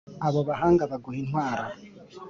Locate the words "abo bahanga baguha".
0.27-1.17